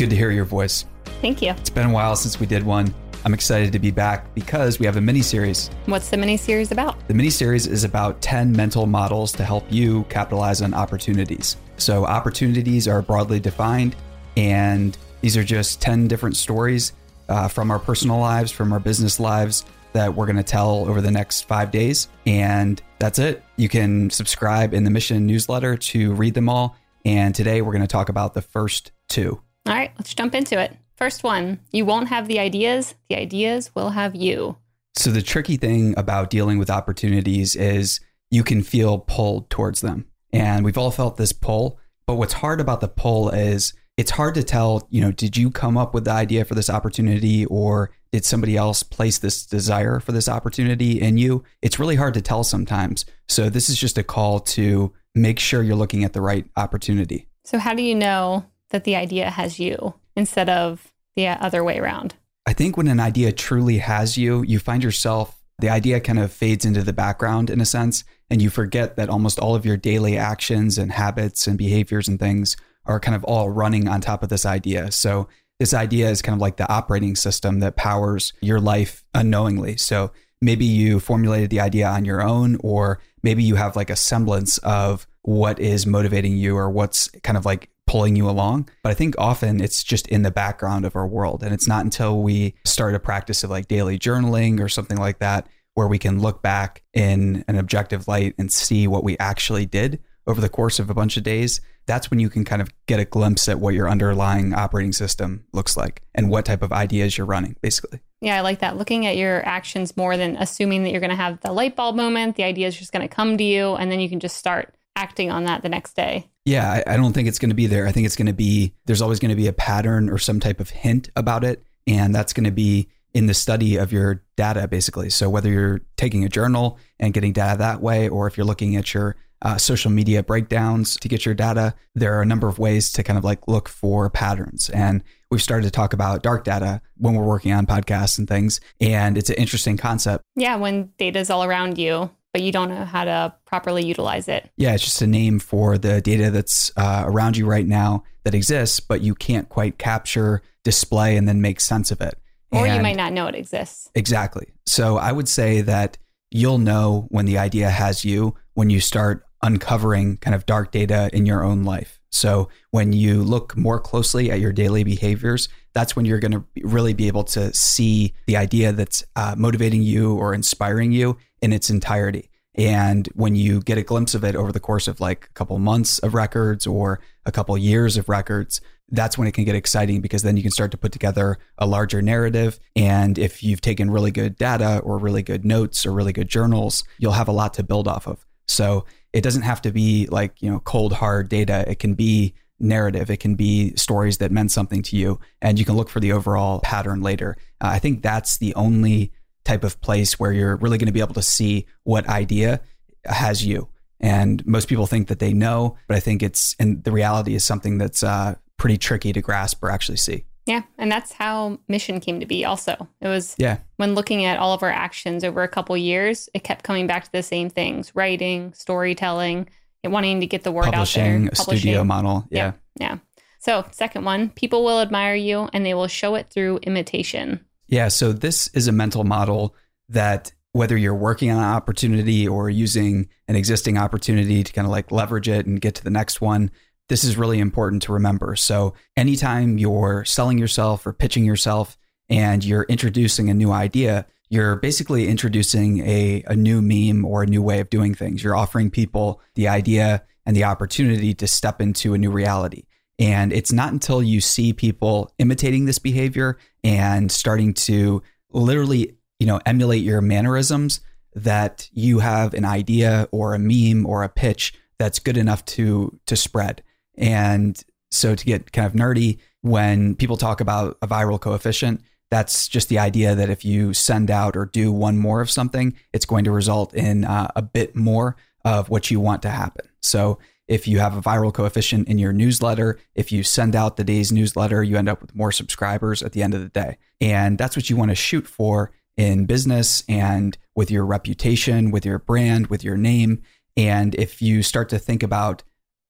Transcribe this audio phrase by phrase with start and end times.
[0.00, 0.86] good to hear your voice.
[1.20, 1.50] Thank you.
[1.50, 2.94] It's been a while since we did one.
[3.26, 5.68] I'm excited to be back because we have a mini series.
[5.84, 7.06] What's the mini series about?
[7.06, 11.58] The mini series is about 10 mental models to help you capitalize on opportunities.
[11.76, 13.94] So, opportunities are broadly defined,
[14.38, 16.94] and these are just 10 different stories
[17.28, 21.02] uh, from our personal lives, from our business lives that we're going to tell over
[21.02, 22.08] the next five days.
[22.24, 23.44] And that's it.
[23.56, 26.74] You can subscribe in the mission newsletter to read them all.
[27.04, 29.42] And today we're going to talk about the first two.
[29.70, 30.76] All right, let's jump into it.
[30.96, 34.56] First one you won't have the ideas, the ideas will have you.
[34.96, 38.00] So, the tricky thing about dealing with opportunities is
[38.32, 40.06] you can feel pulled towards them.
[40.32, 41.78] And we've all felt this pull.
[42.04, 45.52] But what's hard about the pull is it's hard to tell, you know, did you
[45.52, 50.00] come up with the idea for this opportunity or did somebody else place this desire
[50.00, 51.44] for this opportunity in you?
[51.62, 53.04] It's really hard to tell sometimes.
[53.28, 57.28] So, this is just a call to make sure you're looking at the right opportunity.
[57.44, 61.78] So, how do you know that the idea has you instead of the other way
[61.78, 62.14] around?
[62.46, 66.32] I think when an idea truly has you, you find yourself, the idea kind of
[66.32, 69.76] fades into the background in a sense, and you forget that almost all of your
[69.76, 74.22] daily actions and habits and behaviors and things are kind of all running on top
[74.22, 74.90] of this idea.
[74.90, 79.76] So, this idea is kind of like the operating system that powers your life unknowingly.
[79.76, 83.96] So, maybe you formulated the idea on your own, or maybe you have like a
[83.96, 88.68] semblance of what is motivating you or what's kind of like pulling you along.
[88.84, 91.42] But I think often it's just in the background of our world.
[91.42, 95.18] And it's not until we start a practice of like daily journaling or something like
[95.18, 99.66] that where we can look back in an objective light and see what we actually
[99.66, 101.60] did over the course of a bunch of days.
[101.86, 105.44] That's when you can kind of get a glimpse at what your underlying operating system
[105.52, 107.98] looks like and what type of ideas you're running, basically.
[108.20, 108.76] Yeah, I like that.
[108.76, 111.96] Looking at your actions more than assuming that you're going to have the light bulb
[111.96, 114.36] moment, the idea is just going to come to you, and then you can just
[114.36, 116.29] start acting on that the next day.
[116.44, 117.86] Yeah, I, I don't think it's going to be there.
[117.86, 120.40] I think it's going to be, there's always going to be a pattern or some
[120.40, 121.62] type of hint about it.
[121.86, 125.10] And that's going to be in the study of your data, basically.
[125.10, 128.76] So whether you're taking a journal and getting data that way, or if you're looking
[128.76, 132.58] at your uh, social media breakdowns to get your data, there are a number of
[132.58, 134.70] ways to kind of like look for patterns.
[134.70, 138.60] And we've started to talk about dark data when we're working on podcasts and things.
[138.80, 140.22] And it's an interesting concept.
[140.36, 144.28] Yeah, when data is all around you, but you don't know how to properly utilize
[144.28, 144.50] it.
[144.56, 148.34] Yeah, it's just a name for the data that's uh, around you right now that
[148.34, 152.14] exists, but you can't quite capture, display, and then make sense of it.
[152.52, 153.90] Or and you might not know it exists.
[153.94, 154.52] Exactly.
[154.66, 155.98] So I would say that
[156.30, 161.10] you'll know when the idea has you when you start uncovering kind of dark data
[161.12, 161.98] in your own life.
[162.10, 166.44] So when you look more closely at your daily behaviors, that's when you're going to
[166.62, 171.52] really be able to see the idea that's uh, motivating you or inspiring you in
[171.52, 172.30] its entirety.
[172.54, 175.58] And when you get a glimpse of it over the course of like a couple
[175.58, 180.00] months of records or a couple years of records, that's when it can get exciting
[180.00, 182.58] because then you can start to put together a larger narrative.
[182.74, 186.82] And if you've taken really good data or really good notes or really good journals,
[186.98, 188.26] you'll have a lot to build off of.
[188.48, 191.64] So it doesn't have to be like, you know, cold, hard data.
[191.68, 193.10] It can be narrative.
[193.10, 196.12] It can be stories that meant something to you, and you can look for the
[196.12, 197.36] overall pattern later.
[197.60, 199.12] Uh, I think that's the only
[199.44, 202.60] type of place where you're really going to be able to see what idea
[203.04, 203.68] has you.
[204.00, 207.44] And most people think that they know, but I think it's, and the reality is
[207.44, 210.24] something that's uh, pretty tricky to grasp or actually see.
[210.46, 210.62] Yeah.
[210.78, 212.88] And that's how mission came to be also.
[213.00, 213.58] It was yeah.
[213.76, 217.04] when looking at all of our actions over a couple years, it kept coming back
[217.04, 219.48] to the same things writing, storytelling,
[219.84, 221.30] wanting to get the word publishing, out there.
[221.30, 222.26] Publishing, studio model.
[222.30, 222.52] Yeah.
[222.78, 222.92] yeah.
[222.92, 222.98] Yeah.
[223.38, 227.44] So, second one, people will admire you and they will show it through imitation.
[227.70, 227.88] Yeah.
[227.88, 229.54] So, this is a mental model
[229.88, 234.72] that whether you're working on an opportunity or using an existing opportunity to kind of
[234.72, 236.50] like leverage it and get to the next one,
[236.88, 238.34] this is really important to remember.
[238.34, 241.78] So, anytime you're selling yourself or pitching yourself
[242.08, 247.26] and you're introducing a new idea, you're basically introducing a, a new meme or a
[247.26, 248.22] new way of doing things.
[248.22, 252.64] You're offering people the idea and the opportunity to step into a new reality.
[253.00, 259.26] And it's not until you see people imitating this behavior and starting to literally, you
[259.26, 260.80] know, emulate your mannerisms
[261.14, 265.98] that you have an idea or a meme or a pitch that's good enough to
[266.06, 266.62] to spread.
[266.96, 267.60] And
[267.90, 271.80] so to get kind of nerdy, when people talk about a viral coefficient,
[272.10, 275.74] that's just the idea that if you send out or do one more of something,
[275.92, 279.66] it's going to result in uh, a bit more of what you want to happen.
[279.80, 280.18] So
[280.50, 284.12] if you have a viral coefficient in your newsletter, if you send out the day's
[284.12, 286.76] newsletter, you end up with more subscribers at the end of the day.
[287.00, 291.86] And that's what you want to shoot for in business and with your reputation, with
[291.86, 293.22] your brand, with your name.
[293.56, 295.42] And if you start to think about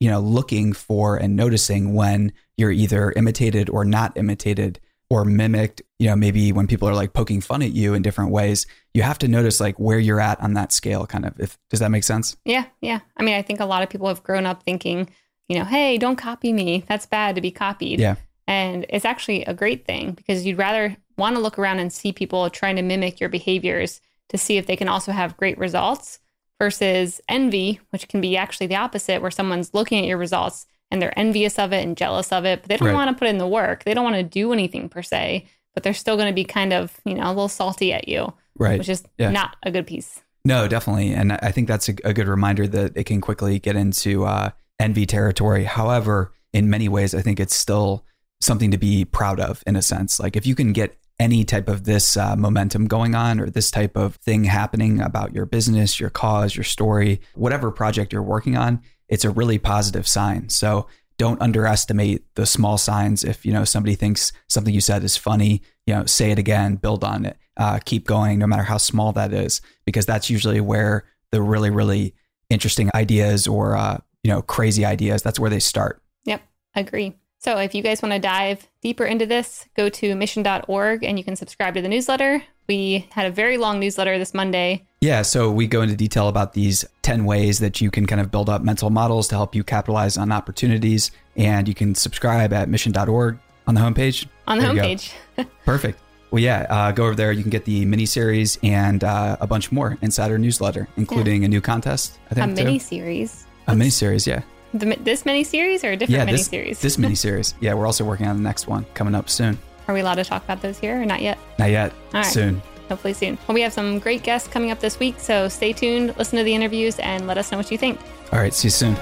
[0.00, 4.80] you know, looking for and noticing when you're either imitated or not imitated
[5.10, 8.30] or mimicked, you know, maybe when people are like poking fun at you in different
[8.30, 11.58] ways, you have to notice like where you're at on that scale kind of if
[11.70, 12.36] does that make sense?
[12.44, 13.00] Yeah, yeah.
[13.16, 15.08] I mean, I think a lot of people have grown up thinking,
[15.48, 16.84] you know, hey, don't copy me.
[16.88, 18.00] That's bad to be copied.
[18.00, 18.16] Yeah.
[18.46, 22.12] And it's actually a great thing because you'd rather want to look around and see
[22.12, 26.18] people trying to mimic your behaviors to see if they can also have great results
[26.58, 31.00] versus envy, which can be actually the opposite, where someone's looking at your results and
[31.02, 32.94] they're envious of it and jealous of it, but they don't Right.
[32.94, 33.84] want to put in the work.
[33.84, 36.72] They don't want to do anything per se, but they're still going to be kind
[36.72, 38.78] of, you know, a little salty at you, Right.
[38.78, 39.30] which is Yeah.
[39.30, 40.20] not a good piece.
[40.44, 41.12] No, definitely.
[41.14, 44.50] And I think that's a, a good reminder that it can quickly get into uh,
[44.78, 45.64] envy territory.
[45.64, 48.04] However, in many ways, I think it's still
[48.40, 50.20] something to be proud of in a sense.
[50.20, 53.70] Like if you can get any type of this uh, momentum going on or this
[53.70, 58.56] type of thing happening about your business, your cause, your story, whatever project you're working
[58.56, 60.48] on, it's a really positive sign.
[60.48, 60.86] So
[61.16, 63.24] don't underestimate the small signs.
[63.24, 66.76] If you know somebody thinks something you said is funny, you know, say it again,
[66.76, 70.60] build on it, uh, keep going, no matter how small that is, because that's usually
[70.60, 72.14] where the really, really
[72.50, 75.22] interesting ideas or uh, you know crazy ideas.
[75.22, 76.02] That's where they start.
[76.24, 76.42] Yep,
[76.74, 77.14] agree.
[77.38, 81.24] So if you guys want to dive deeper into this, go to mission.org and you
[81.24, 82.42] can subscribe to the newsletter.
[82.66, 84.86] We had a very long newsletter this Monday.
[85.04, 88.30] Yeah, so we go into detail about these 10 ways that you can kind of
[88.30, 91.10] build up mental models to help you capitalize on opportunities.
[91.36, 94.24] And you can subscribe at mission.org on the homepage.
[94.48, 95.12] on the There homepage.
[95.66, 96.00] Perfect.
[96.30, 97.32] Well, yeah, uh, go over there.
[97.32, 101.44] You can get the mini series and uh, a bunch more inside our newsletter, including
[101.44, 102.18] a new contest.
[102.30, 102.64] I a think too.
[102.64, 103.44] mini series.
[103.66, 104.26] a mini series.
[104.26, 104.40] Yeah,
[104.72, 106.24] The, this mini series or a different yeah.
[106.24, 106.80] mini This series?
[106.80, 107.54] this mini series.
[107.60, 109.58] Yeah, we're also working on the next one coming up soon.
[109.86, 111.36] Are we allowed to talk about those here or not yet?
[111.58, 111.92] Not yet.
[111.92, 112.24] All right.
[112.24, 112.62] Soon.
[112.88, 113.38] Hopefully soon.
[113.46, 116.44] Well, we have some great guests coming up this week, so stay tuned, listen to
[116.44, 117.98] the interviews, and let us know what you think.
[118.32, 118.52] All right.
[118.52, 118.94] See you soon.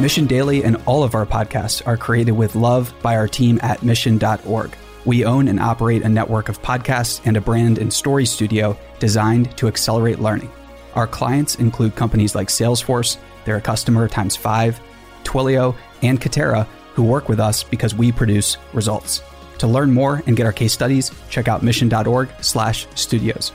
[0.00, 3.82] Mission Daily and all of our podcasts are created with love by our team at
[3.82, 4.76] mission.org.
[5.04, 9.56] We own and operate a network of podcasts and a brand and story studio designed
[9.58, 10.50] to accelerate learning.
[10.94, 14.80] Our clients include companies like Salesforce, they're a customer times five,
[15.22, 19.22] Twilio, and Katera, who work with us because we produce results.
[19.58, 23.52] To learn more and get our case studies, check out mission.org/studios.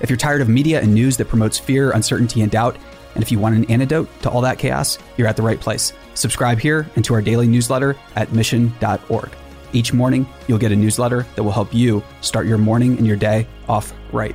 [0.00, 2.76] If you're tired of media and news that promotes fear, uncertainty, and doubt,
[3.14, 5.92] and if you want an antidote to all that chaos, you're at the right place.
[6.14, 9.30] Subscribe here and to our daily newsletter at mission.org.
[9.72, 13.16] Each morning, you'll get a newsletter that will help you start your morning and your
[13.16, 14.34] day off right.